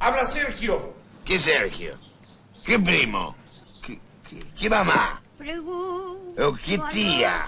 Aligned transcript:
Habla 0.00 0.24
Sergio. 0.26 0.94
¿Qué 1.24 1.38
Sergio? 1.38 1.94
¿Qué 2.64 2.78
primo? 2.78 3.36
¿Qué, 3.84 3.98
qué- 4.28 4.44
qué 4.58 4.70
mamá? 4.70 5.22
¿O 6.38 6.54
qué 6.64 6.78
tía? 6.92 7.46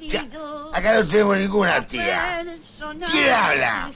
Ya, 0.00 0.26
acá 0.72 0.92
no 0.94 1.06
tenemos 1.08 1.36
ninguna 1.38 1.86
tía. 1.86 2.44
¿Quién 3.10 3.32
habla? 3.32 3.90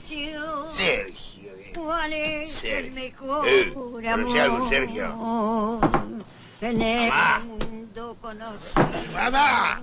Sergio. 0.73 1.49
¿Cuál 1.75 2.13
es 2.13 2.53
Sergio. 2.53 2.77
el 2.79 2.91
mejor 2.91 3.47
Eh, 3.49 3.73
¿conocí 3.73 4.37
a 4.37 4.43
algún 4.43 4.69
Sergio? 4.69 5.05
amor 5.07 5.89
En 6.61 6.81
el 6.81 7.09
Mamá. 7.09 7.39
mundo 7.39 8.17
conocido? 8.21 8.85
¡Mamá! 9.13 9.81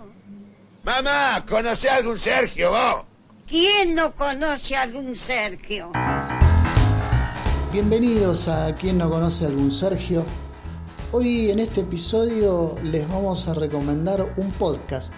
¡Mamá! 0.85 1.45
¿Conoce 1.49 1.91
a 1.91 1.97
algún 1.97 2.19
Sergio 2.19 2.71
vos? 2.71 3.05
¿Quién 3.49 3.95
no 3.95 4.15
conoce 4.15 4.77
a 4.77 4.83
algún 4.83 5.17
Sergio? 5.17 5.91
Bienvenidos 7.73 8.49
a 8.49 8.75
quien 8.75 8.99
no 8.99 9.09
conoce 9.09 9.47
algún 9.47 9.71
Sergio. 9.71 10.25
Hoy 11.13 11.51
en 11.51 11.61
este 11.61 11.83
episodio 11.83 12.75
les 12.83 13.09
vamos 13.09 13.47
a 13.47 13.55
recomendar 13.55 14.35
un 14.39 14.51
podcast. 14.51 15.15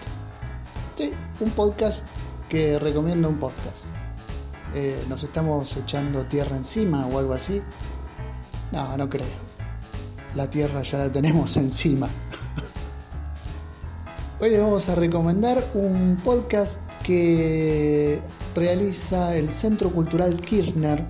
Sí, 0.93 1.11
un 1.39 1.49
podcast 1.49 2.05
que 2.49 2.77
recomienda 2.77 3.27
un 3.27 3.39
podcast. 3.39 3.87
Eh, 4.75 5.03
¿Nos 5.09 5.23
estamos 5.23 5.75
echando 5.77 6.27
tierra 6.27 6.55
encima 6.55 7.07
o 7.07 7.17
algo 7.17 7.33
así? 7.33 7.59
No, 8.71 8.97
no 8.97 9.09
creo. 9.09 9.25
La 10.35 10.47
tierra 10.47 10.83
ya 10.83 10.99
la 10.99 11.11
tenemos 11.11 11.57
encima. 11.57 12.07
Hoy 14.39 14.51
les 14.51 14.61
vamos 14.61 14.89
a 14.89 14.93
recomendar 14.93 15.71
un 15.73 16.21
podcast 16.23 16.81
que 17.01 18.21
realiza 18.53 19.35
el 19.35 19.51
Centro 19.51 19.89
Cultural 19.89 20.39
Kirchner 20.39 21.03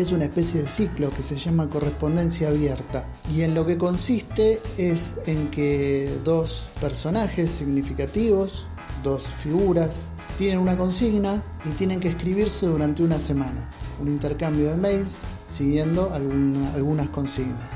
es 0.00 0.12
una 0.12 0.24
especie 0.24 0.62
de 0.62 0.68
ciclo 0.68 1.10
que 1.10 1.22
se 1.22 1.36
llama 1.36 1.68
correspondencia 1.68 2.48
abierta 2.48 3.06
y 3.34 3.42
en 3.42 3.54
lo 3.54 3.66
que 3.66 3.76
consiste 3.78 4.60
es 4.78 5.16
en 5.26 5.50
que 5.50 6.18
dos 6.24 6.68
personajes 6.80 7.50
significativos, 7.50 8.66
dos 9.02 9.24
figuras, 9.24 10.10
tienen 10.38 10.58
una 10.58 10.76
consigna 10.76 11.42
y 11.64 11.70
tienen 11.70 12.00
que 12.00 12.08
escribirse 12.08 12.66
durante 12.66 13.02
una 13.02 13.18
semana, 13.18 13.70
un 14.00 14.08
intercambio 14.08 14.70
de 14.70 14.76
mails 14.76 15.22
siguiendo 15.46 16.12
alguna- 16.14 16.72
algunas 16.74 17.08
consignas. 17.10 17.70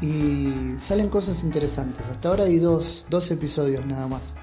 Y 0.00 0.74
salen 0.78 1.08
cosas 1.08 1.44
interesantes, 1.44 2.08
hasta 2.10 2.28
ahora 2.28 2.44
hay 2.44 2.58
dos, 2.58 3.06
dos 3.10 3.30
episodios 3.30 3.86
nada 3.86 4.06
más. 4.06 4.34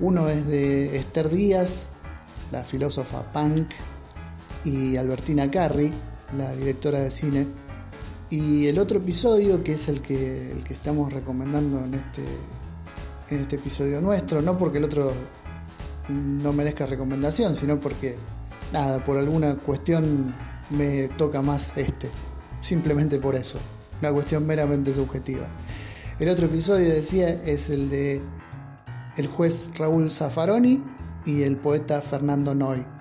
Uno 0.00 0.28
es 0.28 0.46
de 0.46 0.96
Esther 0.96 1.30
Díaz, 1.30 1.90
la 2.52 2.64
filósofa 2.64 3.32
punk, 3.32 3.68
y 4.68 4.96
Albertina 4.96 5.50
Carri, 5.50 5.92
la 6.36 6.54
directora 6.54 7.00
de 7.00 7.10
cine. 7.10 7.46
Y 8.30 8.66
el 8.66 8.78
otro 8.78 8.98
episodio, 8.98 9.64
que 9.64 9.72
es 9.72 9.88
el 9.88 10.02
que, 10.02 10.52
el 10.52 10.62
que 10.62 10.74
estamos 10.74 11.12
recomendando 11.12 11.82
en 11.82 11.94
este, 11.94 12.22
en 13.30 13.40
este 13.40 13.56
episodio 13.56 14.00
nuestro, 14.02 14.42
no 14.42 14.58
porque 14.58 14.78
el 14.78 14.84
otro 14.84 15.12
no 16.08 16.52
merezca 16.52 16.84
recomendación, 16.84 17.56
sino 17.56 17.80
porque, 17.80 18.16
nada, 18.72 19.02
por 19.02 19.16
alguna 19.16 19.56
cuestión 19.56 20.34
me 20.70 21.08
toca 21.16 21.40
más 21.40 21.74
este. 21.76 22.10
Simplemente 22.60 23.18
por 23.18 23.34
eso. 23.34 23.58
Una 24.00 24.12
cuestión 24.12 24.46
meramente 24.46 24.92
subjetiva. 24.92 25.46
El 26.18 26.28
otro 26.28 26.46
episodio, 26.46 26.90
decía, 26.90 27.30
es 27.44 27.70
el 27.70 27.88
de 27.88 28.20
el 29.16 29.26
juez 29.28 29.72
Raúl 29.78 30.10
Zaffaroni 30.10 30.82
y 31.24 31.42
el 31.42 31.56
poeta 31.56 32.02
Fernando 32.02 32.54
Noy. 32.54 32.97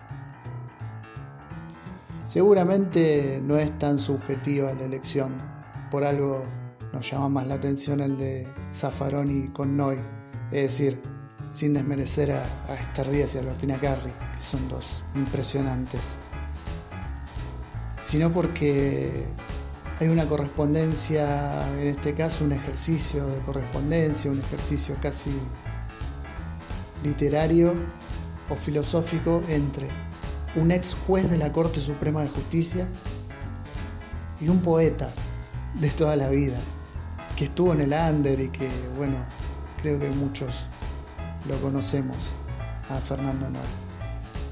Seguramente 2.28 3.42
no 3.42 3.56
es 3.56 3.80
tan 3.80 3.97
subjetiva 3.97 4.73
la 4.73 4.83
elección, 4.83 5.38
por 5.89 6.03
algo 6.03 6.44
nos 6.92 7.09
llama 7.09 7.30
más 7.30 7.47
la 7.47 7.56
atención 7.56 8.02
el 8.02 8.17
de 8.17 8.45
Zaffaroni 8.73 9.47
con 9.53 9.78
Noy, 9.78 9.95
es 10.52 10.64
decir, 10.64 11.02
sin 11.49 11.73
desmerecer 11.73 12.33
a, 12.33 12.43
a 12.43 13.14
y 13.14 13.21
a 13.21 13.39
Albertina 13.39 13.80
Carri, 13.80 14.11
que 14.36 14.42
son 14.42 14.67
dos 14.67 15.05
impresionantes, 15.16 16.17
sino 18.02 18.30
porque 18.30 19.23
hay 19.98 20.10
una 20.10 20.27
correspondencia, 20.27 21.66
en 21.80 21.87
este 21.87 22.14
caso 22.14 22.43
un 22.43 22.52
ejercicio 22.52 23.26
de 23.26 23.39
correspondencia, 23.45 24.30
un 24.30 24.39
ejercicio 24.39 24.98
casi 25.02 25.32
literario 27.05 27.73
o 28.49 28.55
filosófico 28.58 29.42
entre 29.48 29.87
un 30.58 30.72
ex 30.72 30.95
juez 31.06 31.30
de 31.30 31.38
la 31.38 31.52
Corte 31.52 31.80
Suprema 31.80 32.23
de 32.23 32.30
Justicia 32.30 32.88
y 34.42 34.50
un 34.50 34.60
poeta 34.60 35.12
de 35.80 35.90
toda 35.92 36.16
la 36.16 36.30
vida, 36.30 36.58
que 37.36 37.45
estuvo 37.45 37.73
en 37.73 37.82
el 37.82 37.94
Under 37.94 38.40
y 38.40 38.50
que, 38.50 38.67
bueno, 38.98 39.17
creo 39.82 40.00
que 40.00 40.10
muchos 40.10 40.66
lo 41.48 41.56
conocemos, 41.62 42.17
a 42.90 42.96
Fernando 42.98 43.50
Noy. 43.50 43.62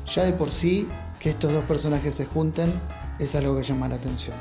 Ya 0.06 0.24
de 0.24 0.34
por 0.34 0.52
sí, 0.52 0.88
que 1.20 1.32
estos 1.32 1.52
dos 1.52 1.64
personajes 1.64 2.14
se 2.14 2.26
junten 2.26 2.72
es 3.18 3.34
algo 3.36 3.58
que 3.58 3.64
llama 3.64 3.88
la 3.88 3.96
atención. 3.96 4.38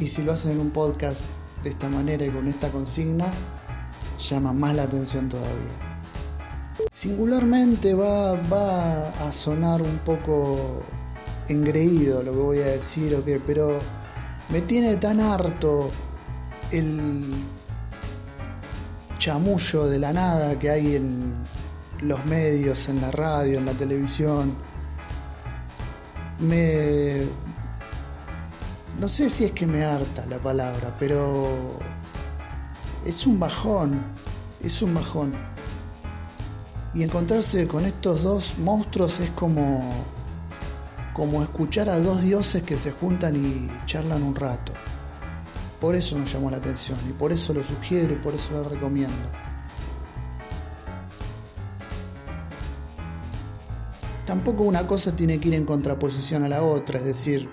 Y 0.00 0.06
si 0.06 0.22
lo 0.22 0.32
hacen 0.32 0.52
en 0.52 0.60
un 0.60 0.70
podcast 0.70 1.26
de 1.62 1.70
esta 1.70 1.88
manera 1.88 2.24
y 2.24 2.30
con 2.30 2.48
esta 2.48 2.70
consigna, 2.70 3.26
llama 4.18 4.52
más 4.54 4.74
la 4.74 4.84
atención 4.84 5.28
todavía. 5.28 5.87
Singularmente 6.90 7.94
va, 7.94 8.34
va 8.50 9.08
a 9.08 9.32
sonar 9.32 9.82
un 9.82 9.98
poco 9.98 10.82
engreído 11.48 12.22
lo 12.22 12.32
que 12.32 12.38
voy 12.38 12.58
a 12.60 12.66
decir, 12.66 13.14
o 13.14 13.24
qué, 13.24 13.40
pero 13.44 13.78
me 14.48 14.60
tiene 14.62 14.96
tan 14.96 15.20
harto 15.20 15.90
el 16.70 17.44
chamullo 19.18 19.86
de 19.86 19.98
la 19.98 20.12
nada 20.12 20.58
que 20.58 20.70
hay 20.70 20.96
en 20.96 21.34
los 22.00 22.24
medios, 22.26 22.88
en 22.88 23.00
la 23.00 23.10
radio, 23.10 23.58
en 23.58 23.66
la 23.66 23.72
televisión. 23.72 24.54
Me... 26.38 27.26
No 29.00 29.08
sé 29.08 29.28
si 29.28 29.44
es 29.44 29.52
que 29.52 29.66
me 29.66 29.84
harta 29.84 30.26
la 30.26 30.38
palabra, 30.38 30.94
pero 30.98 31.78
es 33.04 33.26
un 33.26 33.38
bajón, 33.38 34.00
es 34.60 34.82
un 34.82 34.94
bajón. 34.94 35.57
Y 36.94 37.02
encontrarse 37.02 37.68
con 37.68 37.84
estos 37.84 38.22
dos 38.22 38.58
monstruos 38.58 39.20
es 39.20 39.30
como 39.30 39.82
como 41.18 41.42
escuchar 41.42 41.88
a 41.88 41.98
dos 41.98 42.22
dioses 42.22 42.62
que 42.62 42.78
se 42.78 42.92
juntan 42.92 43.34
y 43.34 43.68
charlan 43.86 44.22
un 44.22 44.36
rato. 44.36 44.72
Por 45.80 45.96
eso 45.96 46.16
nos 46.16 46.32
llamó 46.32 46.48
la 46.48 46.58
atención 46.58 46.96
y 47.10 47.12
por 47.12 47.32
eso 47.32 47.52
lo 47.52 47.64
sugiero 47.64 48.12
y 48.12 48.16
por 48.16 48.34
eso 48.34 48.52
lo 48.52 48.68
recomiendo. 48.68 49.16
Tampoco 54.24 54.62
una 54.62 54.86
cosa 54.86 55.16
tiene 55.16 55.40
que 55.40 55.48
ir 55.48 55.54
en 55.54 55.64
contraposición 55.64 56.44
a 56.44 56.48
la 56.48 56.62
otra, 56.62 57.00
es 57.00 57.04
decir, 57.04 57.48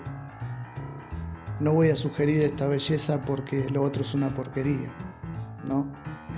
no 1.58 1.72
voy 1.72 1.90
a 1.90 1.96
sugerir 1.96 2.42
esta 2.42 2.68
belleza 2.68 3.20
porque 3.22 3.68
lo 3.70 3.82
otro 3.82 4.02
es 4.02 4.14
una 4.14 4.28
porquería, 4.28 4.92
¿no? 5.68 5.88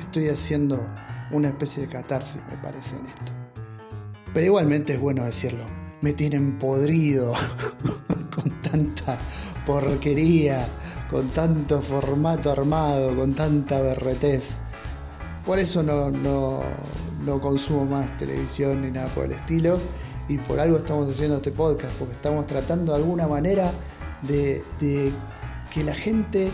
Estoy 0.00 0.28
haciendo 0.28 0.86
una 1.30 1.48
especie 1.48 1.86
de 1.86 1.92
catarsis, 1.92 2.40
me 2.50 2.56
parece, 2.62 2.96
en 2.96 3.06
esto. 3.06 3.32
Pero 4.32 4.46
igualmente 4.46 4.94
es 4.94 5.00
bueno 5.00 5.24
decirlo. 5.24 5.64
Me 6.00 6.12
tienen 6.12 6.58
podrido 6.58 7.32
con 8.34 8.50
tanta 8.62 9.18
porquería, 9.66 10.66
con 11.10 11.28
tanto 11.30 11.82
formato 11.82 12.52
armado, 12.52 13.16
con 13.16 13.34
tanta 13.34 13.80
berretez. 13.80 14.58
Por 15.44 15.58
eso 15.58 15.82
no, 15.82 16.10
no, 16.10 16.62
no 17.24 17.40
consumo 17.40 17.84
más 17.84 18.16
televisión 18.16 18.82
ni 18.82 18.90
nada 18.90 19.08
por 19.08 19.24
el 19.24 19.32
estilo. 19.32 19.78
Y 20.28 20.36
por 20.36 20.60
algo 20.60 20.76
estamos 20.76 21.08
haciendo 21.10 21.36
este 21.36 21.50
podcast, 21.50 21.94
porque 21.94 22.12
estamos 22.12 22.46
tratando 22.46 22.92
de 22.92 22.98
alguna 22.98 23.26
manera 23.26 23.72
de, 24.22 24.62
de 24.78 25.10
que 25.72 25.82
la 25.82 25.94
gente 25.94 26.50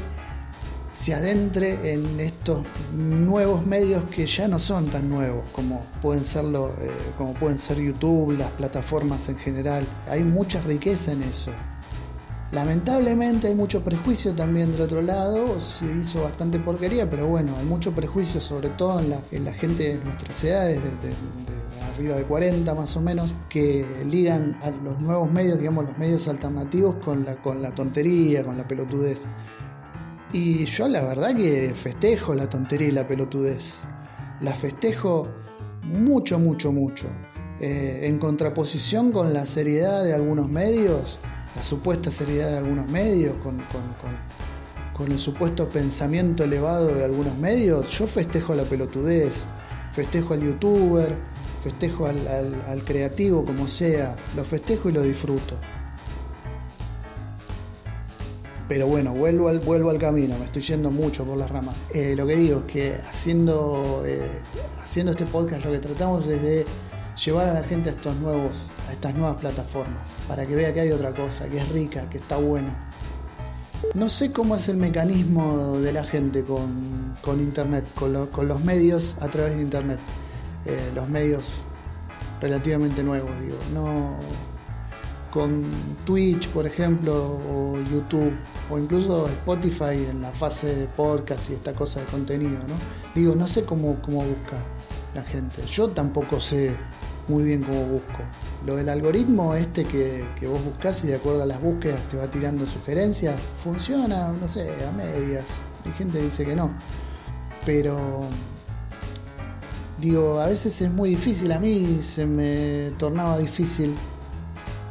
se 0.94 1.12
adentre 1.12 1.92
en 1.92 2.20
estos 2.20 2.64
nuevos 2.96 3.66
medios 3.66 4.04
que 4.10 4.24
ya 4.26 4.46
no 4.48 4.58
son 4.60 4.86
tan 4.86 5.10
nuevos 5.10 5.42
como 5.52 5.82
pueden 6.00 6.24
serlo 6.24 6.68
eh, 6.80 6.88
como 7.18 7.34
pueden 7.34 7.58
ser 7.58 7.78
YouTube, 7.80 8.38
las 8.38 8.50
plataformas 8.52 9.28
en 9.28 9.36
general. 9.36 9.84
Hay 10.08 10.22
mucha 10.24 10.60
riqueza 10.62 11.10
en 11.12 11.24
eso. 11.24 11.50
Lamentablemente 12.52 13.48
hay 13.48 13.54
mucho 13.56 13.82
prejuicio 13.82 14.32
también 14.34 14.70
del 14.70 14.82
otro 14.82 15.02
lado, 15.02 15.58
se 15.60 15.86
hizo 15.86 16.22
bastante 16.22 16.60
porquería, 16.60 17.10
pero 17.10 17.26
bueno, 17.26 17.56
hay 17.58 17.64
mucho 17.64 17.92
prejuicio 17.92 18.40
sobre 18.40 18.68
todo 18.68 19.00
en 19.00 19.10
la, 19.10 19.18
en 19.32 19.44
la 19.44 19.52
gente 19.52 19.96
de 19.96 20.04
nuestras 20.04 20.44
edades, 20.44 20.76
de, 20.82 20.90
de- 20.90 21.08
de 21.08 21.82
arriba 21.94 22.16
de 22.16 22.22
40 22.24 22.72
más 22.74 22.96
o 22.96 23.00
menos, 23.00 23.34
que 23.48 23.84
ligan 24.06 24.56
a 24.62 24.70
los 24.70 25.00
nuevos 25.00 25.30
medios, 25.32 25.58
digamos 25.58 25.84
los 25.86 25.98
medios 25.98 26.28
alternativos 26.28 26.96
con 27.04 27.24
la, 27.24 27.34
con 27.36 27.60
la 27.60 27.72
tontería, 27.72 28.44
con 28.44 28.56
la 28.56 28.66
pelotudez. 28.68 29.22
Y 30.34 30.64
yo 30.64 30.88
la 30.88 31.04
verdad 31.04 31.36
que 31.36 31.72
festejo 31.76 32.34
la 32.34 32.48
tontería 32.48 32.88
y 32.88 32.90
la 32.90 33.06
pelotudez. 33.06 33.82
La 34.40 34.52
festejo 34.52 35.28
mucho, 35.84 36.40
mucho, 36.40 36.72
mucho. 36.72 37.06
Eh, 37.60 38.00
en 38.02 38.18
contraposición 38.18 39.12
con 39.12 39.32
la 39.32 39.46
seriedad 39.46 40.02
de 40.02 40.12
algunos 40.12 40.48
medios, 40.48 41.20
la 41.54 41.62
supuesta 41.62 42.10
seriedad 42.10 42.50
de 42.50 42.58
algunos 42.58 42.90
medios, 42.90 43.36
con, 43.44 45.06
el 45.06 45.18
supuesto 45.20 45.68
pensamiento 45.68 46.42
elevado 46.42 46.92
de 46.92 47.04
algunos 47.04 47.38
medios, 47.38 47.96
yo 47.96 48.08
festejo 48.08 48.56
la 48.56 48.64
pelotudez, 48.64 49.44
festejo 49.92 50.34
al 50.34 50.42
youtuber, 50.42 51.14
festejo 51.60 52.06
al, 52.06 52.26
al 52.66 52.82
creativo 52.82 53.44
como 53.44 53.68
sea, 53.68 54.16
lo 54.34 54.42
festejo 54.42 54.88
y 54.88 54.92
lo 54.94 55.02
disfruto. 55.02 55.60
Pero 58.68 58.86
bueno, 58.86 59.12
vuelvo 59.12 59.48
al, 59.48 59.60
vuelvo 59.60 59.90
al 59.90 59.98
camino, 59.98 60.38
me 60.38 60.46
estoy 60.46 60.62
yendo 60.62 60.90
mucho 60.90 61.24
por 61.24 61.36
las 61.36 61.50
ramas. 61.50 61.76
Eh, 61.92 62.14
lo 62.16 62.26
que 62.26 62.36
digo 62.36 62.60
es 62.60 62.72
que 62.72 62.94
haciendo, 62.94 64.02
eh, 64.06 64.26
haciendo 64.82 65.12
este 65.12 65.26
podcast 65.26 65.64
lo 65.66 65.72
que 65.72 65.80
tratamos 65.80 66.26
es 66.26 66.42
de 66.42 66.64
llevar 67.22 67.48
a 67.50 67.54
la 67.54 67.62
gente 67.62 67.90
a 67.90 67.92
estos 67.92 68.16
nuevos, 68.16 68.70
a 68.88 68.92
estas 68.92 69.14
nuevas 69.14 69.36
plataformas, 69.36 70.16
para 70.26 70.46
que 70.46 70.56
vea 70.56 70.72
que 70.72 70.80
hay 70.80 70.92
otra 70.92 71.12
cosa, 71.12 71.46
que 71.48 71.58
es 71.58 71.68
rica, 71.68 72.08
que 72.08 72.16
está 72.16 72.36
buena. 72.38 72.90
No 73.92 74.08
sé 74.08 74.32
cómo 74.32 74.56
es 74.56 74.68
el 74.70 74.78
mecanismo 74.78 75.78
de 75.78 75.92
la 75.92 76.02
gente 76.02 76.42
con, 76.42 77.14
internet, 77.38 77.84
con, 77.94 78.28
con, 78.28 78.48
los 78.48 78.64
medios 78.64 79.16
a 79.20 79.28
través 79.28 79.56
de 79.56 79.62
internet. 79.62 79.98
Eh, 80.64 80.90
los 80.94 81.06
medios 81.10 81.52
relativamente 82.40 83.02
nuevos, 83.02 83.30
digo. 83.40 83.56
No 83.74 84.16
con 85.34 85.64
Twitch, 86.06 86.48
por 86.50 86.64
ejemplo, 86.64 87.40
o 87.50 87.76
YouTube, 87.90 88.32
o 88.70 88.78
incluso 88.78 89.26
Spotify 89.26 90.06
en 90.08 90.22
la 90.22 90.30
fase 90.30 90.76
de 90.76 90.86
podcast 90.86 91.50
y 91.50 91.54
esta 91.54 91.74
cosa 91.74 91.98
de 91.98 92.06
contenido, 92.06 92.60
¿no? 92.68 92.76
Digo, 93.16 93.34
no 93.34 93.48
sé 93.48 93.64
cómo, 93.64 94.00
cómo 94.00 94.18
busca 94.18 94.56
la 95.12 95.24
gente. 95.24 95.66
Yo 95.66 95.88
tampoco 95.88 96.40
sé 96.40 96.76
muy 97.26 97.42
bien 97.42 97.64
cómo 97.64 97.84
busco. 97.84 98.18
Lo 98.64 98.76
del 98.76 98.88
algoritmo 98.88 99.56
este 99.56 99.84
que, 99.84 100.24
que 100.38 100.46
vos 100.46 100.64
buscás 100.64 101.02
y 101.02 101.08
de 101.08 101.16
acuerdo 101.16 101.42
a 101.42 101.46
las 101.46 101.60
búsquedas 101.60 102.06
te 102.08 102.16
va 102.16 102.30
tirando 102.30 102.64
sugerencias, 102.64 103.34
funciona, 103.58 104.28
no 104.28 104.46
sé, 104.46 104.70
a 104.86 104.92
medias. 104.92 105.64
Hay 105.84 105.90
gente 105.94 106.18
que 106.18 106.24
dice 106.26 106.46
que 106.46 106.54
no. 106.54 106.70
Pero 107.66 108.28
digo, 110.00 110.38
a 110.38 110.46
veces 110.46 110.80
es 110.80 110.92
muy 110.92 111.10
difícil, 111.10 111.50
a 111.50 111.58
mí 111.58 111.98
se 112.02 112.24
me 112.24 112.92
tornaba 112.98 113.36
difícil 113.36 113.96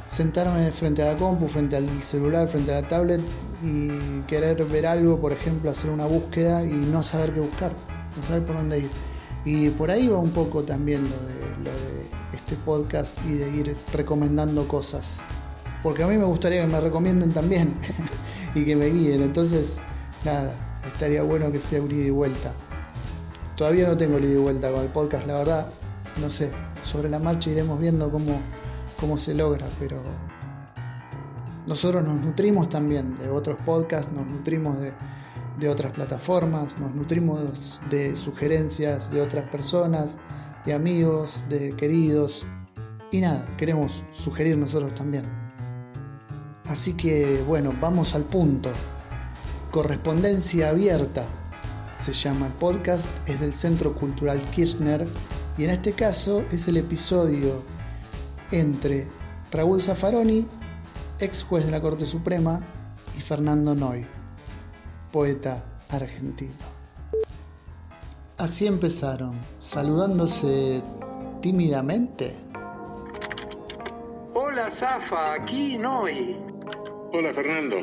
sentarme 0.06 0.72
frente 0.72 1.02
a 1.02 1.14
la 1.14 1.16
compu, 1.16 1.48
frente 1.48 1.76
al 1.76 2.04
celular, 2.04 2.48
frente 2.48 2.74
a 2.74 2.82
la 2.82 2.88
tablet 2.88 3.22
y 3.64 4.22
querer 4.28 4.64
ver 4.66 4.86
algo, 4.86 5.20
por 5.20 5.32
ejemplo, 5.32 5.70
hacer 5.70 5.90
una 5.90 6.06
búsqueda 6.06 6.64
y 6.66 6.74
no 6.74 7.04
saber 7.04 7.34
qué 7.34 7.40
buscar, 7.40 7.72
no 8.18 8.24
saber 8.24 8.46
por 8.46 8.56
dónde 8.58 8.80
ir. 8.80 8.90
Y 9.46 9.70
por 9.70 9.92
ahí 9.92 10.08
va 10.08 10.18
un 10.18 10.32
poco 10.32 10.64
también 10.64 11.04
lo 11.04 11.18
de, 11.26 11.64
lo 11.64 11.72
de 11.72 12.04
este 12.34 12.56
podcast 12.56 13.18
y 13.28 13.34
de 13.34 13.50
ir 13.50 13.78
recomendando 13.94 14.68
cosas. 14.68 15.22
Porque 15.82 16.04
a 16.04 16.08
mí 16.08 16.18
me 16.18 16.24
gustaría 16.24 16.62
que 16.62 16.68
me 16.68 16.80
recomienden 16.80 17.34
también 17.34 17.76
y 18.56 18.64
que 18.64 18.76
me 18.76 18.86
guíen. 18.88 19.22
Entonces, 19.22 19.80
nada, 20.24 20.80
estaría 20.86 21.24
bueno 21.24 21.52
que 21.52 21.60
sea 21.60 21.82
un 21.82 21.92
ida 21.92 22.08
y 22.08 22.10
vuelta. 22.10 22.54
Todavía 23.58 23.88
no 23.88 23.98
tengo 23.98 24.18
el 24.18 24.26
ida 24.26 24.34
y 24.34 24.38
vuelta 24.38 24.72
con 24.72 24.82
el 24.82 24.90
podcast, 24.90 25.28
la 25.28 25.38
verdad, 25.38 25.68
no 26.20 26.30
sé. 26.30 26.52
Sobre 26.82 27.10
la 27.10 27.20
marcha 27.20 27.50
iremos 27.50 27.80
viendo 27.80 28.10
cómo, 28.12 28.40
cómo 29.00 29.18
se 29.18 29.34
logra, 29.34 29.68
pero 29.80 30.02
nosotros 31.66 32.04
nos 32.04 32.20
nutrimos 32.20 32.70
también 32.70 33.16
de 33.16 33.30
otros 33.30 33.58
podcasts, 33.66 34.12
nos 34.12 34.26
nutrimos 34.26 34.78
de, 34.80 34.94
otras 35.70 35.94
plataformas, 35.94 36.78
nos 36.80 36.94
nutrimos 36.94 37.80
de 37.90 38.18
sugerencias 38.18 39.10
de 39.12 39.22
otras 39.22 39.50
personas, 39.50 40.18
de 40.66 40.74
amigos, 40.74 41.42
de 41.48 41.70
queridos. 41.70 42.46
Y 43.12 43.22
nada, 43.22 43.46
queremos 43.58 44.04
sugerir 44.12 44.58
nosotros 44.58 44.94
también. 44.94 45.24
Así 46.70 46.94
que 46.94 47.42
bueno, 47.48 47.74
vamos 47.80 48.14
al 48.14 48.26
punto. 48.26 48.72
Correspondencia 49.72 50.70
abierta 50.70 51.26
se 51.98 52.12
llama 52.12 52.48
el 52.48 52.54
podcast, 52.54 53.10
es 53.26 53.40
del 53.40 53.54
Centro 53.54 53.96
Cultural 53.96 54.42
Kirchner 54.52 55.08
y 55.58 55.64
en 55.64 55.70
este 55.70 55.94
caso 55.94 56.44
es 56.52 56.68
el 56.68 56.76
episodio 56.76 57.64
entre 58.54 59.08
Raúl 59.52 59.82
Zaffaroni, 59.82 60.48
ex 61.20 61.44
juez 61.44 61.66
de 61.66 61.72
la 61.72 61.82
Corte 61.82 62.06
Suprema, 62.06 62.62
y 63.18 63.20
Fernando 63.22 63.74
Noy, 63.76 64.06
poeta 65.12 65.64
argentino. 65.90 66.54
Así 68.38 68.68
empezaron, 68.68 69.40
saludándose 69.58 70.82
tímidamente. 71.42 72.36
Hola 74.36 74.70
Zafa, 74.70 75.34
aquí 75.34 75.78
Noy. 75.78 76.38
Hola 77.12 77.34
Fernando. 77.34 77.78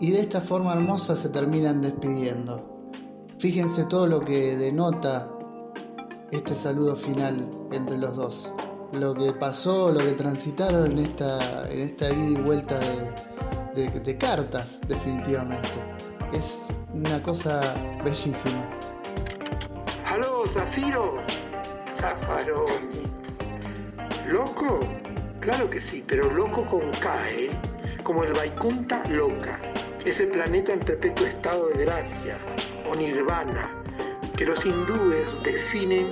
Y 0.00 0.10
de 0.10 0.20
esta 0.20 0.40
forma 0.40 0.72
hermosa 0.72 1.16
se 1.16 1.28
terminan 1.28 1.80
despidiendo. 1.80 2.90
Fíjense 3.38 3.84
todo 3.84 4.06
lo 4.06 4.20
que 4.20 4.56
denota 4.56 5.28
este 6.32 6.54
saludo 6.54 6.96
final 6.96 7.46
entre 7.72 7.98
los 7.98 8.16
dos. 8.16 8.54
Lo 8.92 9.14
que 9.14 9.32
pasó, 9.32 9.92
lo 9.92 10.00
que 10.00 10.12
transitaron 10.12 10.92
en 10.92 10.98
esta, 10.98 11.70
en 11.70 11.80
esta 11.80 12.10
ida 12.10 12.40
y 12.40 12.42
vuelta 12.42 12.80
de, 13.74 14.18
cartas, 14.18 14.80
definitivamente. 14.88 15.68
Es 16.32 16.66
una 16.92 17.22
cosa 17.22 17.74
bellísima. 18.02 18.66
¡Aló, 20.06 20.46
Zafiro! 20.46 21.18
Zafaroni. 21.94 23.02
¿Loco? 24.26 24.80
Claro 25.40 25.68
que 25.68 25.80
sí, 25.80 26.02
pero 26.06 26.30
loco 26.32 26.64
con 26.64 26.90
K, 26.92 27.30
¿eh? 27.30 27.50
Como 28.02 28.24
el 28.24 28.32
Vaikunta 28.32 29.02
loca. 29.08 29.60
Ese 30.04 30.26
planeta 30.26 30.72
en 30.72 30.80
perpetuo 30.80 31.26
estado 31.26 31.68
de 31.68 31.84
gracia, 31.84 32.36
o 32.90 32.94
nirvana, 32.94 33.81
que 34.42 34.48
los 34.48 34.66
hindúes 34.66 35.40
definen 35.44 36.04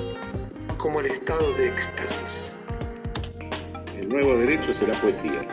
como 0.78 1.00
el 1.00 1.06
estado 1.06 1.52
de 1.54 1.66
éxtasis. 1.66 2.52
El 3.98 4.08
nuevo 4.08 4.36
derecho 4.38 4.72
será 4.72 4.94
poesía. 5.00 5.48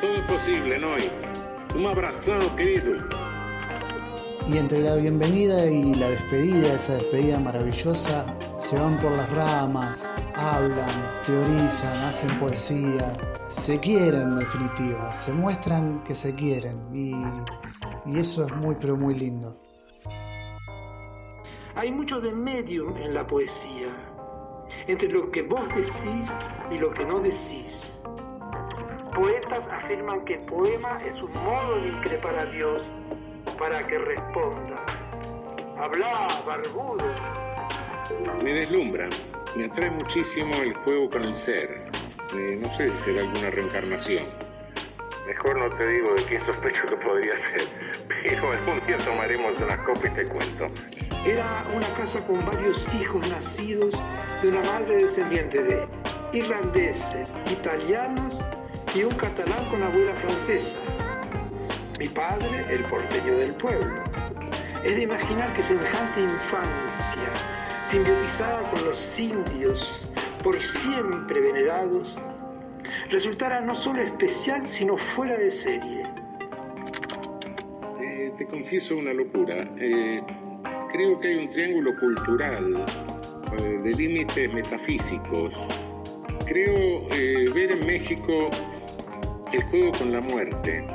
Todo 0.00 0.14
es 0.16 0.22
posible, 0.22 0.80
Noy. 0.80 1.12
Un 1.76 1.86
abrazo, 1.86 2.32
querido. 2.56 2.96
Y 4.48 4.58
entre 4.58 4.82
la 4.82 4.96
bienvenida 4.96 5.70
y 5.70 5.94
la 5.94 6.10
despedida, 6.10 6.74
esa 6.74 6.94
despedida 6.94 7.38
maravillosa, 7.38 8.26
se 8.58 8.76
van 8.76 9.00
por 9.00 9.12
las 9.12 9.30
ramas, 9.30 10.10
hablan, 10.34 11.22
teorizan, 11.24 11.98
hacen 11.98 12.36
poesía, 12.36 13.12
se 13.46 13.78
quieren 13.78 14.22
en 14.22 14.38
definitiva, 14.40 15.14
se 15.14 15.32
muestran 15.32 16.02
que 16.02 16.16
se 16.16 16.34
quieren 16.34 16.80
y, 16.92 17.14
y 18.06 18.18
eso 18.18 18.44
es 18.44 18.52
muy 18.56 18.74
pero 18.74 18.96
muy 18.96 19.14
lindo. 19.14 19.63
Hay 21.76 21.90
mucho 21.90 22.20
de 22.20 22.30
medium 22.30 22.96
en 22.98 23.14
la 23.14 23.26
poesía, 23.26 23.88
entre 24.86 25.10
lo 25.10 25.28
que 25.32 25.42
vos 25.42 25.68
decís 25.74 26.30
y 26.70 26.78
lo 26.78 26.90
que 26.94 27.04
no 27.04 27.18
decís. 27.18 27.98
Poetas 29.12 29.66
afirman 29.66 30.24
que 30.24 30.34
el 30.34 30.46
poema 30.46 31.02
es 31.04 31.20
un 31.20 31.32
modo 31.34 31.80
de 31.80 31.88
increpar 31.88 32.38
a 32.38 32.46
Dios 32.46 32.80
para 33.58 33.84
que 33.88 33.98
responda. 33.98 34.86
Habla, 35.76 36.44
barbudo. 36.46 37.04
Me 38.44 38.54
deslumbra, 38.54 39.08
me 39.56 39.64
atrae 39.64 39.90
muchísimo 39.90 40.54
el 40.54 40.74
juego 40.74 41.10
con 41.10 41.24
el 41.24 41.34
ser. 41.34 41.90
Eh, 42.36 42.56
no 42.60 42.72
sé 42.72 42.88
si 42.90 42.98
será 42.98 43.22
alguna 43.22 43.50
reencarnación. 43.50 44.24
Mejor 45.26 45.58
no 45.58 45.76
te 45.76 45.88
digo 45.88 46.14
de 46.14 46.24
quién 46.26 46.40
sospecho 46.44 46.86
que 46.86 46.96
podría 46.98 47.36
ser, 47.36 47.68
pero 48.22 48.52
algún 48.52 48.86
día 48.86 48.96
tomaremos 48.98 49.60
una 49.60 49.76
copa 49.78 50.06
y 50.06 50.14
te 50.14 50.28
cuento. 50.28 50.70
Era 51.26 51.64
una 51.74 51.90
casa 51.94 52.22
con 52.26 52.44
varios 52.44 52.92
hijos 52.94 53.26
nacidos 53.28 53.94
de 54.42 54.48
una 54.48 54.62
madre 54.62 54.96
descendiente 54.96 55.62
de 55.62 55.88
irlandeses, 56.34 57.34
italianos 57.50 58.44
y 58.94 59.04
un 59.04 59.14
catalán 59.14 59.64
con 59.70 59.82
abuela 59.82 60.12
francesa. 60.12 60.76
Mi 61.98 62.08
padre, 62.10 62.66
el 62.68 62.84
porteño 62.84 63.38
del 63.38 63.54
pueblo. 63.54 64.04
Es 64.84 64.96
de 64.96 65.00
imaginar 65.00 65.50
que 65.54 65.62
semejante 65.62 66.20
infancia, 66.20 67.32
simbiotizada 67.82 68.70
con 68.70 68.84
los 68.84 69.18
indios, 69.18 70.06
por 70.42 70.60
siempre 70.60 71.40
venerados, 71.40 72.18
resultara 73.08 73.62
no 73.62 73.74
solo 73.74 74.02
especial, 74.02 74.68
sino 74.68 74.98
fuera 74.98 75.38
de 75.38 75.50
serie. 75.50 76.04
Eh, 77.98 78.30
te 78.36 78.46
confieso 78.46 78.94
una 78.94 79.14
locura. 79.14 79.66
Eh, 79.78 80.22
creo 80.94 81.18
que 81.18 81.26
hay 81.26 81.36
un 81.38 81.48
triángulo 81.48 81.98
cultural 81.98 82.84
eh, 83.58 83.80
de 83.82 83.94
límites 83.94 84.52
metafísicos. 84.54 85.52
Creo 86.46 87.08
eh, 87.10 87.50
ver 87.52 87.72
en 87.72 87.84
México 87.84 88.48
el 89.52 89.62
juego 89.64 89.90
con 89.98 90.12
la 90.12 90.20
muerte, 90.20 90.86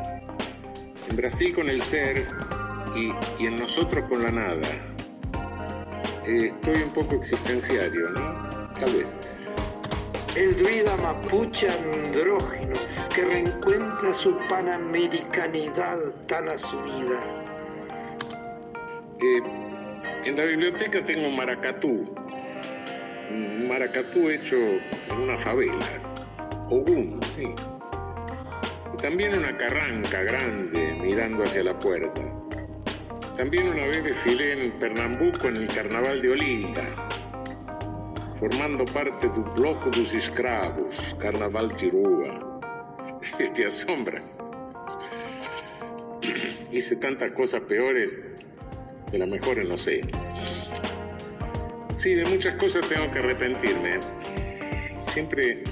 en 1.10 1.16
Brasil 1.18 1.54
con 1.54 1.70
el 1.70 1.82
ser 1.82 2.26
y, 2.96 3.12
en 3.46 3.56
nosotros 3.58 4.06
con 4.08 4.24
la 4.24 4.32
nada. 4.32 4.70
Eh, 6.26 6.48
estoy 6.48 6.82
un 6.82 6.92
poco 6.92 7.16
existenciario, 7.16 8.10
¿no? 8.12 8.74
Tal 8.80 8.96
vez. 8.96 9.14
el 10.36 10.56
druida 10.58 10.96
mapuche 10.96 11.68
andrógino 11.70 12.78
que 13.14 13.26
reencuentra 13.26 14.14
su 14.14 14.38
panamericanidad 14.48 16.00
tan 16.28 16.48
asumida. 16.48 17.36
Eh, 19.22 19.69
en 20.26 20.36
la 20.36 20.46
biblioteca 20.46 21.04
tengo 21.04 21.28
un 21.28 21.36
maracatú, 21.36 22.14
un 23.32 23.68
maracatú 23.68 24.30
hecho 24.30 24.58
en 24.58 25.18
una 25.18 25.38
favela, 25.38 25.88
Ogún, 26.70 27.20
sí. 27.28 27.48
Y 28.94 28.98
también 28.98 29.38
una 29.38 29.58
carranca 29.58 30.22
grande 30.24 30.98
mirando 31.02 31.44
hacia 31.44 31.64
la 31.64 31.80
puerta. 31.80 32.22
También 33.38 33.70
una 33.70 33.88
vez 33.88 34.04
desfilé 34.04 34.62
en 34.62 34.72
Pernambuco 34.74 35.48
en 35.48 35.56
el 35.56 35.68
carnaval 35.68 36.22
de 36.22 36.30
Olinda, 36.30 36.84
formando 38.40 38.86
parte 38.86 39.30
del 39.30 39.44
bloco 39.56 39.90
dos 39.90 40.14
escravos, 40.14 41.16
Carnaval 41.20 41.74
Tirúa. 41.76 42.62
Te 43.56 43.66
asombra. 43.66 44.22
Hice 46.72 46.98
tantas 46.98 47.32
cosas 47.32 47.62
peores 47.62 48.14
que 49.10 49.18
las 49.18 49.28
mejores 49.28 49.68
no 49.68 49.78
sé. 49.78 50.02
Sí, 51.96 52.14
de 52.14 52.26
muchas 52.26 52.56
cosas 52.56 52.88
tengo 52.88 53.12
que 53.12 53.20
arrepentirme. 53.20 54.00
Siempre 55.02 55.64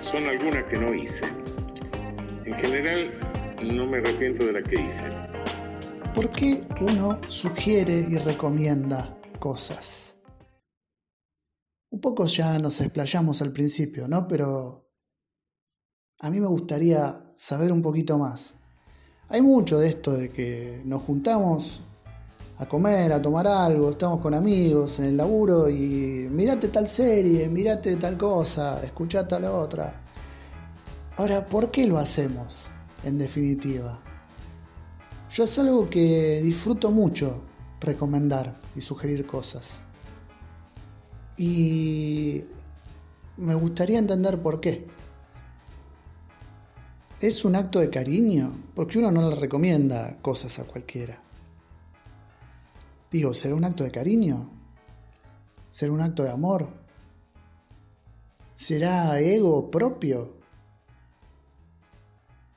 son 0.00 0.26
algunas 0.26 0.64
que 0.64 0.76
no 0.76 0.92
hice. 0.94 1.26
En 2.44 2.54
general, 2.54 3.18
no 3.64 3.86
me 3.86 3.98
arrepiento 3.98 4.44
de 4.44 4.52
la 4.52 4.62
que 4.62 4.80
hice. 4.80 5.04
¿Por 6.14 6.30
qué 6.30 6.60
uno 6.80 7.20
sugiere 7.28 8.06
y 8.10 8.18
recomienda 8.18 9.16
cosas? 9.38 10.18
Un 11.90 12.00
poco 12.00 12.26
ya 12.26 12.58
nos 12.58 12.80
explayamos 12.80 13.40
al 13.40 13.52
principio, 13.52 14.08
¿no? 14.08 14.28
Pero 14.28 14.90
a 16.18 16.30
mí 16.30 16.40
me 16.40 16.46
gustaría 16.46 17.30
saber 17.34 17.72
un 17.72 17.80
poquito 17.80 18.18
más. 18.18 18.54
Hay 19.28 19.40
mucho 19.40 19.78
de 19.78 19.88
esto 19.88 20.12
de 20.12 20.28
que 20.30 20.82
nos 20.84 21.02
juntamos 21.02 21.82
a 22.62 22.68
comer, 22.68 23.12
a 23.12 23.20
tomar 23.20 23.46
algo, 23.46 23.90
estamos 23.90 24.20
con 24.20 24.34
amigos 24.34 25.00
en 25.00 25.06
el 25.06 25.16
laburo 25.16 25.68
y 25.68 26.28
mirate 26.30 26.68
tal 26.68 26.86
serie, 26.86 27.48
mirate 27.48 27.96
tal 27.96 28.16
cosa, 28.16 28.82
escuchate 28.82 29.30
tal 29.30 29.44
otra. 29.46 29.92
Ahora, 31.16 31.46
¿por 31.46 31.70
qué 31.70 31.86
lo 31.86 31.98
hacemos? 31.98 32.70
En 33.04 33.18
definitiva. 33.18 34.00
Yo 35.30 35.44
es 35.44 35.58
algo 35.58 35.90
que 35.90 36.40
disfruto 36.42 36.90
mucho 36.90 37.42
recomendar 37.80 38.54
y 38.76 38.80
sugerir 38.80 39.26
cosas. 39.26 39.80
Y 41.36 42.44
me 43.38 43.54
gustaría 43.56 43.98
entender 43.98 44.40
por 44.40 44.60
qué. 44.60 44.86
¿Es 47.20 47.44
un 47.44 47.56
acto 47.56 47.80
de 47.80 47.90
cariño? 47.90 48.52
Porque 48.74 48.98
uno 48.98 49.10
no 49.10 49.30
le 49.30 49.36
recomienda 49.36 50.18
cosas 50.22 50.58
a 50.60 50.64
cualquiera. 50.64 51.22
Digo, 53.12 53.34
¿será 53.34 53.54
un 53.54 53.64
acto 53.66 53.84
de 53.84 53.90
cariño? 53.90 54.50
¿Será 55.68 55.92
un 55.92 56.00
acto 56.00 56.22
de 56.22 56.30
amor? 56.30 56.70
¿Será 58.54 59.20
ego 59.20 59.70
propio? 59.70 60.32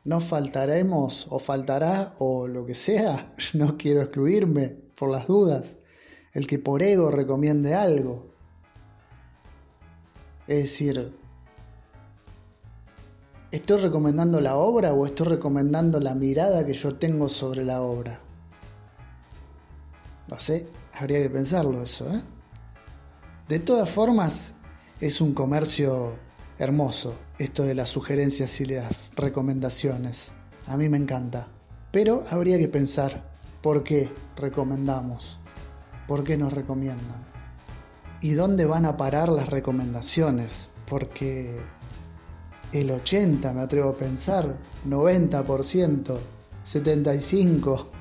¿No 0.05 0.21
faltaremos 0.21 1.27
o 1.29 1.39
faltará 1.39 2.15
o 2.19 2.47
lo 2.47 2.65
que 2.65 2.73
sea? 2.73 3.35
No 3.53 3.75
quiero 3.77 4.01
excluirme 4.01 4.69
por 4.95 5.11
las 5.11 5.27
dudas. 5.27 5.75
El 6.31 6.47
que 6.47 6.57
por 6.57 6.81
ego 6.83 7.11
recomiende 7.11 7.75
algo. 7.75 8.31
Es 10.47 10.63
decir, 10.63 11.17
¿estoy 13.51 13.81
recomendando 13.81 14.39
la 14.39 14.55
obra 14.55 14.93
o 14.93 15.05
estoy 15.05 15.27
recomendando 15.27 15.99
la 15.99 16.15
mirada 16.15 16.65
que 16.65 16.73
yo 16.73 16.95
tengo 16.95 17.27
sobre 17.27 17.65
la 17.65 17.81
obra? 17.81 18.24
No 20.27 20.39
sé, 20.39 20.67
habría 20.93 21.21
que 21.21 21.29
pensarlo 21.29 21.81
eso, 21.83 22.09
¿eh? 22.09 22.21
De 23.47 23.59
todas 23.59 23.89
formas, 23.89 24.53
es 24.99 25.21
un 25.21 25.33
comercio 25.33 26.15
hermoso, 26.57 27.15
esto 27.37 27.63
de 27.63 27.75
las 27.75 27.89
sugerencias 27.89 28.59
y 28.59 28.65
las 28.65 29.11
recomendaciones. 29.15 30.33
A 30.67 30.77
mí 30.77 30.89
me 30.89 30.97
encanta. 30.97 31.47
Pero 31.91 32.23
habría 32.31 32.57
que 32.57 32.67
pensar 32.67 33.31
por 33.61 33.83
qué 33.83 34.11
recomendamos, 34.35 35.39
por 36.07 36.23
qué 36.23 36.37
nos 36.37 36.53
recomiendan. 36.53 37.23
¿Y 38.21 38.31
dónde 38.31 38.65
van 38.65 38.85
a 38.85 38.97
parar 38.97 39.29
las 39.29 39.49
recomendaciones? 39.49 40.69
Porque 40.87 41.61
el 42.71 42.89
80, 42.89 43.53
me 43.53 43.61
atrevo 43.61 43.91
a 43.91 43.97
pensar, 43.97 44.57
90%, 44.87 45.43
75%, 45.43 45.45
por 45.45 47.23
ciento 47.23 47.94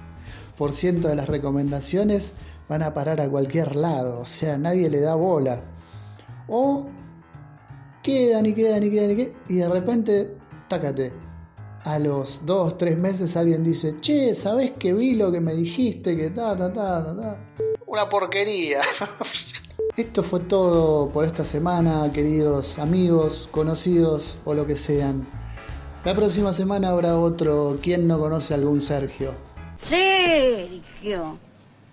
de 0.56 1.14
las 1.16 1.28
recomendaciones 1.28 2.32
van 2.68 2.82
a 2.82 2.94
parar 2.94 3.20
a 3.20 3.28
cualquier 3.28 3.76
lado, 3.76 4.20
o 4.20 4.24
sea, 4.24 4.56
nadie 4.56 4.88
le 4.88 5.00
da 5.00 5.14
bola. 5.14 5.60
O 6.48 6.86
quedan 8.02 8.46
y 8.46 8.54
quedan 8.54 8.82
y 8.84 8.90
quedan 8.90 9.10
y 9.10 9.16
quedan, 9.16 9.32
y 9.48 9.54
de 9.54 9.68
repente, 9.68 10.36
tácate. 10.68 11.12
A 11.84 11.98
los 11.98 12.40
dos, 12.46 12.78
tres 12.78 12.98
meses 12.98 13.36
alguien 13.36 13.62
dice, 13.62 13.96
che, 14.00 14.34
¿sabés 14.34 14.70
que 14.70 14.94
vi 14.94 15.14
lo 15.14 15.30
que 15.30 15.40
me 15.40 15.54
dijiste? 15.54 16.16
Que 16.16 16.30
ta, 16.30 16.56
ta, 16.56 16.72
ta, 16.72 17.14
ta. 17.14 17.38
Una 17.86 18.08
porquería. 18.08 18.80
Esto 19.96 20.22
fue 20.22 20.40
todo 20.40 21.10
por 21.10 21.26
esta 21.26 21.44
semana, 21.44 22.10
queridos 22.10 22.78
amigos, 22.78 23.48
conocidos 23.52 24.38
o 24.46 24.54
lo 24.54 24.66
que 24.66 24.76
sean. 24.76 25.26
La 26.04 26.14
próxima 26.14 26.54
semana 26.54 26.88
habrá 26.88 27.18
otro. 27.18 27.78
¿Quién 27.82 28.08
no 28.08 28.18
conoce 28.18 28.54
algún 28.54 28.80
Sergio? 28.80 29.53
Sergio, 29.76 31.38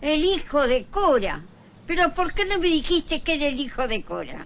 el 0.02 0.24
hijo 0.24 0.68
de 0.68 0.86
Cora. 0.86 1.44
Pero 1.88 2.14
¿por 2.14 2.34
qué 2.34 2.46
no 2.46 2.60
me 2.60 2.68
dijiste 2.68 3.22
que 3.22 3.36
era 3.36 3.48
el 3.48 3.60
hijo 3.60 3.88
de 3.88 4.04
Cora? 4.04 4.46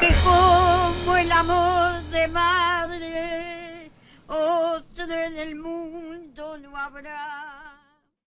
Que 0.00 0.14
como 0.24 1.16
el 1.16 1.32
amor 1.32 2.02
de 2.10 2.28
madre, 2.28 3.90
otro 4.26 5.04
en 5.04 5.38
el 5.38 5.54
mundo 5.56 6.58
no 6.58 6.76
habrá. 6.76 7.61